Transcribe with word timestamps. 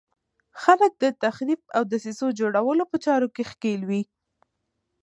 خلک 0.63 0.91
د 1.03 1.05
تخریب 1.23 1.61
او 1.75 1.81
دسیسو 1.91 2.25
جوړولو 2.39 2.83
په 2.91 2.97
چارو 3.05 3.27
کې 3.35 3.43
ښکېل 3.51 3.81
وي. 3.89 4.03